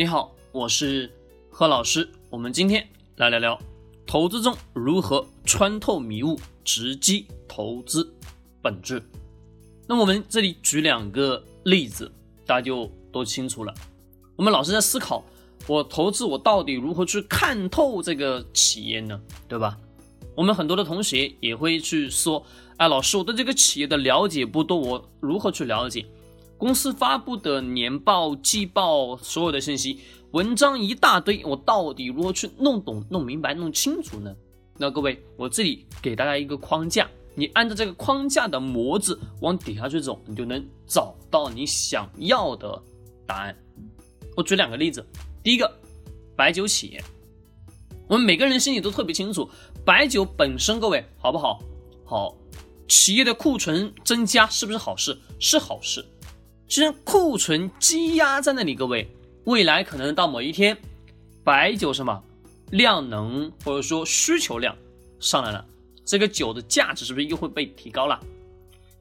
[0.00, 1.12] 你好，我是
[1.50, 2.08] 何老师。
[2.30, 3.60] 我们今天来聊聊
[4.06, 8.10] 投资中如何穿透迷雾，直击投资
[8.62, 9.02] 本质。
[9.86, 12.10] 那我们这里举两个例子，
[12.46, 13.74] 大家就都清楚了。
[14.36, 15.22] 我们老是在思考，
[15.66, 19.20] 我投资我到底如何去看透这个企业呢？
[19.46, 19.76] 对吧？
[20.34, 22.42] 我们很多的同学也会去说，
[22.78, 26.06] 哎，老师，我对这个企业的了解不多，我如何去了解？
[26.60, 29.98] 公司发布的年报、季报，所有的信息，
[30.32, 34.30] 文章一大堆，我到底如何去弄懂、弄明白、弄清楚呢？
[34.76, 42.78] 那各位，我这里给大家一个框架，你按照这个框架的模子往底下去走，你就能找到你想要的
[43.26, 43.56] 答案。
[44.36, 45.02] 我举两个例子，
[45.42, 45.80] 第一个，
[46.36, 47.02] 白酒企业，
[48.06, 49.48] 我们每个人心里都特别清楚，
[49.82, 51.58] 白酒本身，各位好不好？
[52.04, 52.36] 好，
[52.86, 55.18] 企业的库存增加是不是好事？
[55.38, 56.04] 是好事。
[56.70, 59.10] 其实库存积压在那里，各位，
[59.42, 60.78] 未来可能到某一天，
[61.42, 62.22] 白酒什么
[62.70, 64.76] 量能或者说需求量
[65.18, 65.66] 上来了，
[66.04, 68.20] 这个酒的价值是不是又会被提高了？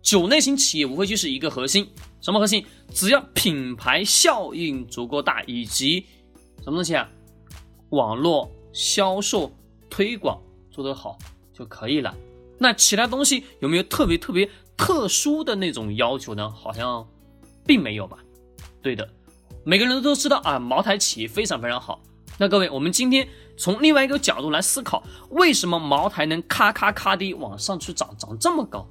[0.00, 1.86] 酒类型企业无非就是一个核心，
[2.22, 2.64] 什么核心？
[2.90, 6.06] 只要品牌效应足够大，以及
[6.64, 7.06] 什么东西啊？
[7.90, 9.52] 网络销售
[9.90, 11.18] 推广做得好
[11.52, 12.16] 就可以了。
[12.58, 16.48] 那其他东西有没有特别特别特殊的那种要求呢？
[16.48, 17.06] 好像。
[17.68, 18.18] 并没有吧？
[18.80, 19.06] 对的，
[19.62, 22.00] 每个人都知道啊，茅台企业非常非常好。
[22.38, 28.88] 那各位，我们今天从另外一个角度来思考，为什么茅台能咔咔咔的往上去涨，涨这么高？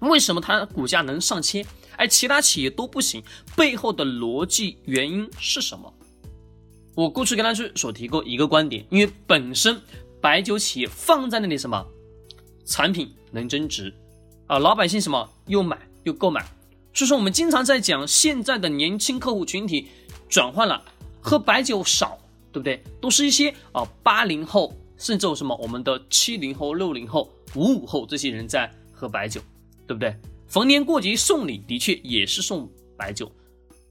[0.00, 1.64] 为什么它股价能上千，
[1.96, 3.22] 而其他企业都不行？
[3.56, 5.90] 背后的逻辑原因是什么？
[6.94, 9.80] 我过去跟大家去所提过一个观点，因为本身
[10.20, 11.86] 白酒企业放在那里，什么
[12.66, 13.94] 产品能增值
[14.48, 14.58] 啊？
[14.58, 16.44] 老百姓什么又买又购买。
[16.92, 19.88] 所以说，我们经常在讲现在的年轻客户群体
[20.28, 20.84] 转换了，
[21.20, 22.18] 喝白酒少，
[22.52, 22.82] 对不对？
[23.00, 29.40] 都是一些啊八零后，甚至有什么我们的七零后、六零后、五五后这些人在喝白酒，
[29.86, 30.14] 对不对？
[30.48, 33.30] 逢年过节送礼的确也是送白酒。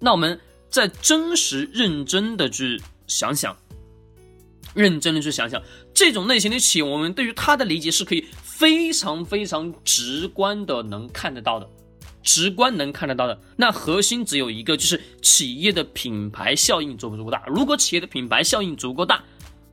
[0.00, 3.56] 那我们再真实认真的去想想，
[4.74, 5.62] 认真的去想想
[5.94, 11.70] 这种类型的企业，我们对于它的理解是可以非常非常直观的能看得到的。
[12.28, 17.42] 直观能看得到的，那核心只有一个，就是企业的品牌效应足不足够大。
[17.46, 19.24] 如果企业的品牌效应足够大，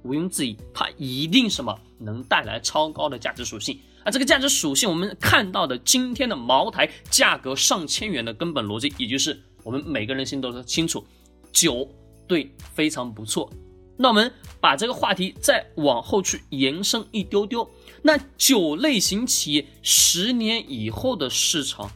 [0.03, 3.77] 毋庸置疑，它一定什么能带来超高的价值属性。
[4.05, 11.05] 而这个价值属性，我们看到的今天的茅台价格上千元的根本逻辑，也就是我们每个人心都是清楚，
[11.51, 11.85] 酒
[12.25, 13.51] 对非常不错。
[13.97, 17.69] 那我们把这个话题再往后去延伸一丢丢，
[18.01, 21.91] 那酒类型企业十年以后的市场。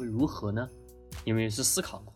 [0.00, 0.66] 会如何呢？
[1.24, 2.14] 有没有是思考过？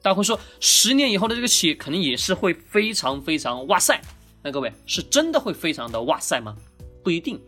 [0.00, 4.00] 大家会说，十年以后的这个企业肯定也是会非常非常哇塞。
[4.42, 6.56] 那各位是真的会非常的哇塞吗？
[7.04, 7.38] 不一定。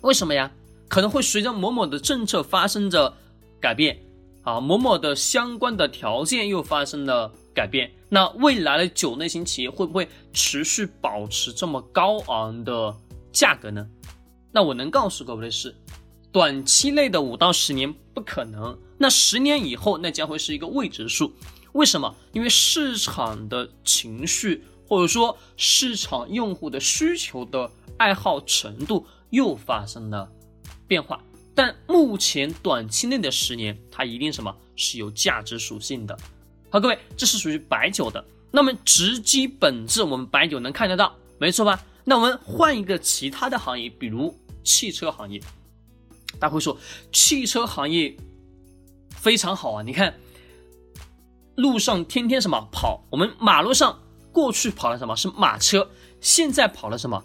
[0.00, 0.50] 为什么呀？
[0.88, 3.16] 可能会随着某某的政策发生着
[3.60, 3.96] 改变
[4.42, 7.88] 啊，某某的相关的条件又发生了改变。
[8.08, 12.92] 那未来的酒类型企业会不会持续保持这么高昂的
[13.30, 13.86] 价格呢？
[14.50, 15.72] 那我能告诉各位的是。
[16.32, 21.32] 短期内的五到十年不可能，那十年以后那将会是一个未知数。
[21.72, 22.14] 为什么？
[22.32, 30.30] 因为市场的情绪或者说市场用户的需求的爱好程度又发生了
[30.86, 31.20] 变化。
[31.56, 36.16] 但目前短期内的十年，它一定什么是有价值属性的。
[36.70, 38.24] 好，各位，这是属于白酒的。
[38.50, 41.80] 那么直击本质，我们白酒能看得到，没错吧？
[42.04, 45.40] 那我们换一个其他的行业，比如汽车行业。
[46.38, 46.76] 大家会说，
[47.12, 48.16] 汽车行业
[49.10, 49.82] 非常好啊！
[49.82, 50.14] 你看，
[51.54, 53.04] 路上天天什么跑？
[53.10, 53.98] 我们马路上
[54.32, 55.88] 过去跑的什么是马车，
[56.20, 57.22] 现在跑的什么？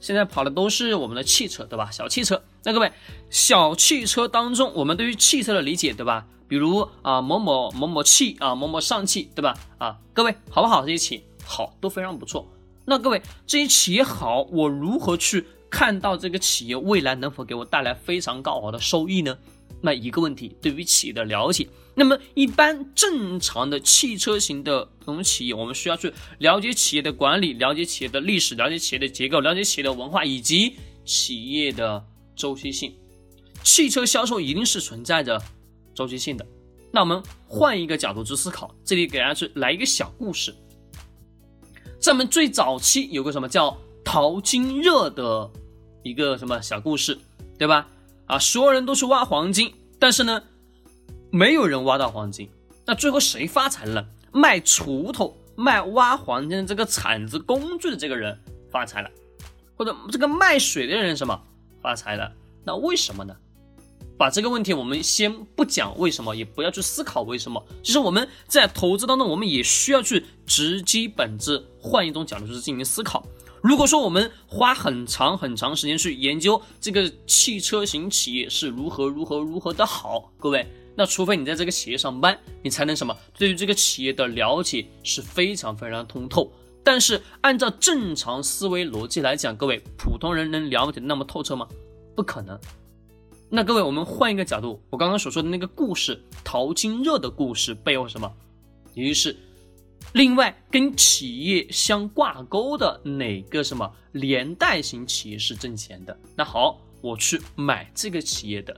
[0.00, 1.88] 现在跑的都是我们的汽车，对吧？
[1.90, 2.42] 小汽车。
[2.64, 2.92] 那各位，
[3.30, 6.26] 小汽车当中，我们对于汽车的理解，对吧？
[6.48, 9.54] 比如啊，某某某某汽啊，某某上汽，对吧？
[9.78, 10.82] 啊，各位好不好？
[10.82, 12.50] 这些企业好，都非常不错。
[12.84, 15.44] 那各位，这些企业好，我如何去？
[15.70, 19.38] 看到这个企业未来能否给我带来非常高额的收益呢？
[19.80, 30.74] 那一个问题，对于企业的了解，那么一般正常的汽车型的这种企业，我们需要去了解企业的管理，了解企业的历史，了解企业的结构，了解企业的文化以及
[31.06, 32.04] 企业的
[32.36, 32.92] 周期性。
[33.64, 35.40] 汽车销售一定是存在着
[35.94, 36.46] 周期性的。
[36.90, 40.54] 那我们换一个角度去思考，这里给大家去来一个小故事。
[42.02, 45.48] 咱们最早期有个什么叫淘金热的。
[46.02, 47.16] 一个什么小故事，
[47.56, 47.86] 对吧？
[48.26, 50.42] 啊，所有人都去挖黄金，但是呢，
[51.30, 52.50] 没有人挖到黄金。
[52.84, 54.04] 那最后谁发财了？
[54.32, 58.36] 卖锄头卖挖黄金的这个铲子工具的这个人
[58.68, 59.08] 发财了，
[59.76, 61.40] 或者这个卖水的人什么
[61.80, 62.32] 发财了？
[62.64, 63.36] 那为什么呢？
[64.16, 67.64] 把这个问题我们先不讲为什么，也不要去思考为什么。
[67.82, 73.24] 其实我们在投资当中，我们也需要去直击本质，换一种角度去进行思考。
[73.62, 80.66] 如果说我们花很长很长时间去研究这个汽车型企业是如何如何如何的好，各位，
[80.96, 86.52] 那除非你在这个企业上班，你才能什么对于这个企业的了解是非常非常通透。
[86.84, 91.68] 但是按照正常思维逻辑来讲，各位普通人能了解那么透彻吗？
[92.16, 92.58] 不可能。
[93.54, 98.32] 那各位，我们换一个角度，我刚刚所说的那个故事，淘金热的故事背后什么？
[98.94, 99.36] 于是，
[100.14, 106.18] 另外跟企业相挂钩的哪个什么连带型企业是挣钱的？
[106.34, 108.74] 那好，我去买这个企业的。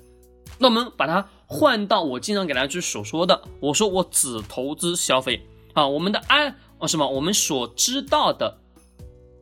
[0.59, 5.87] 那我们把它换到我经常给大家去所说的，我说我只投资消费啊。
[5.87, 7.09] 我们的安哦什么？
[7.09, 8.59] 我们所知道的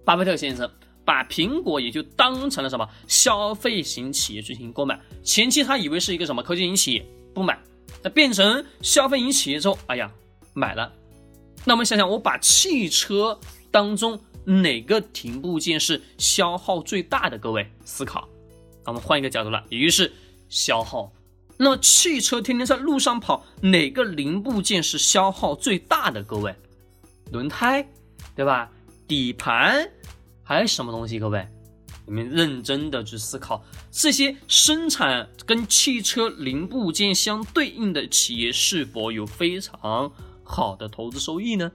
[0.05, 0.71] 巴菲特先生。
[1.13, 7.05] 把苹果也就当成了什么消费型企业进行购买，前期他以为是一个什么科技型企业，
[7.35, 7.59] 不买，
[8.03, 10.11] 那变成消费型企业之后，哎呀，
[10.55, 10.91] 买了。
[11.67, 13.39] 那我们想想，我把汽车
[13.71, 17.37] 当中哪个停部件是消耗最大的？
[17.37, 18.27] 各位思考。
[18.83, 20.11] 那我们换一个角度了，也就是
[20.49, 21.13] 消耗。
[21.59, 26.23] 那汽车天天在路上跑，哪个零部件是消耗最大的？
[26.23, 26.55] 各位，
[27.31, 27.87] 轮胎，
[28.35, 28.71] 对吧？
[29.07, 29.91] 底盘。
[30.53, 31.19] 还什么东西？
[31.19, 31.49] 各位，
[32.07, 40.13] 你们认真的去思考，这些生产跟汽车零部件相对应的企业是否有非常
[40.45, 41.73] 好的投资收益呢？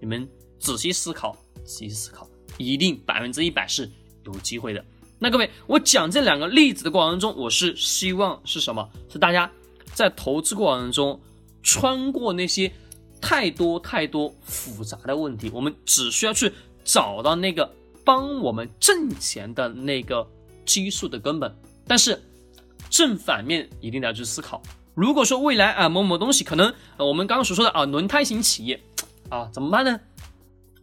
[0.00, 0.28] 你们
[0.58, 1.34] 仔细思考，
[1.64, 2.28] 仔细思考，
[2.58, 3.90] 一定百分之一百是
[4.26, 4.84] 有机会的。
[5.18, 8.86] 那各位，我讲这两个例子的过程中，我是希望是什么？
[9.08, 9.50] 是大家
[9.94, 11.18] 在投资过程中
[11.62, 12.70] 穿过那些
[13.18, 16.52] 太多太多复杂的问题，我们只需要去
[16.84, 17.76] 找到那个。
[18.04, 20.26] 帮我们挣钱的那个
[20.64, 21.54] 基数的根本，
[21.86, 22.20] 但是
[22.88, 24.62] 正反面一定得要去思考。
[24.94, 28.78] 如果说未来啊某某东西可能我们刚刚所说的啊轮胎型企业
[29.28, 29.98] 啊怎么办呢？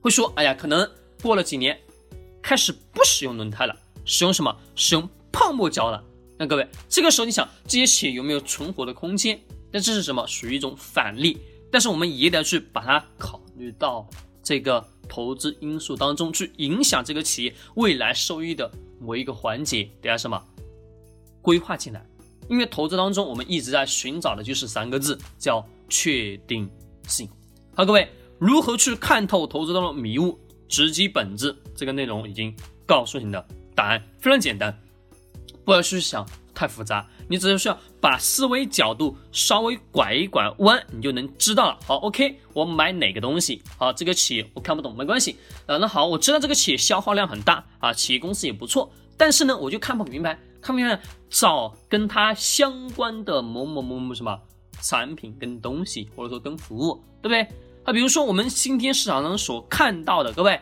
[0.02, 0.90] 会说哎呀可能
[1.22, 1.78] 过了几年
[2.42, 3.75] 开始不使用轮胎了，
[4.06, 4.56] 使用什么？
[4.75, 6.04] 使用泡沫胶了。
[6.38, 9.40] 那各位这个时候你想这些企业有没有存活的空间？
[9.72, 10.25] 那这是什么？
[10.28, 11.38] 属于一种反例。
[11.70, 14.08] 但是我们也得去把它考虑到
[14.48, 14.82] 这个。
[15.10, 20.38] 投资因素当中去影响这个企业未来收益的某一个环节，等下什么
[21.42, 22.06] 规划进来？
[22.50, 26.70] 因为投资当中我们一直在寻找的就是三个字，叫确定
[27.08, 27.30] 性。
[27.74, 31.56] 好，各位如何去看透投资当中迷雾，直击本质？
[31.74, 32.54] 这个内容已经
[32.86, 34.78] 告诉你的答案非常简单，
[35.64, 37.07] 不要去想太复杂。
[37.30, 41.77] 你只需要把思维角度稍微拐一拐弯，你就能知道了。
[41.86, 43.62] 好，OK，我买哪个东西？
[43.77, 45.38] 好，这个企业我看不懂，没关系。
[45.68, 51.00] 啊，那好，我知道这个企业消耗量很大啊，企业公司也不错，但是呢，我就看不明白，看不明白，
[51.30, 54.39] 找跟它相关的某某某某什么
[54.81, 57.42] 产品跟东西，或者说跟服务，对不对？
[57.83, 60.60] 啊，比如说我们今天市场上所看到的，各位，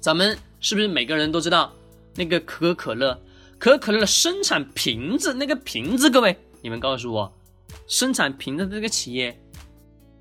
[0.00, 1.72] 咱们是不是每个人都知道
[2.14, 3.18] 那个可口可乐？
[3.58, 7.32] 可口可乐的生产瓶子，那个瓶子，各位，你们告诉我，
[7.86, 9.38] 生产瓶子的这个企业，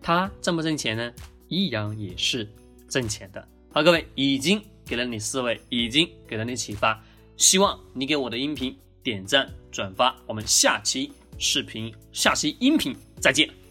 [0.01, 1.13] 它挣不挣钱呢？
[1.47, 2.49] 依然也是
[2.87, 3.47] 挣钱的。
[3.71, 7.03] 好，各位，已经给了你思维，已经给了你启发，
[7.37, 10.15] 希望你给我的音频点赞转发。
[10.25, 13.64] 我们下期视频、下期音频再见。